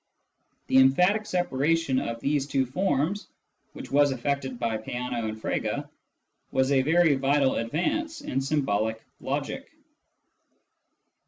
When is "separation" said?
1.27-1.99